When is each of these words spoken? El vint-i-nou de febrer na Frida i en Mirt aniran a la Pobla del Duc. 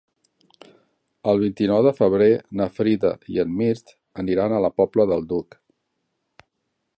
El 1.33 1.41
vint-i-nou 1.43 1.83
de 1.87 1.91
febrer 1.97 2.29
na 2.61 2.67
Frida 2.77 3.11
i 3.35 3.39
en 3.45 3.53
Mirt 3.61 3.93
aniran 4.25 4.57
a 4.57 4.63
la 4.67 4.73
Pobla 4.81 5.07
del 5.13 5.29
Duc. 5.35 5.59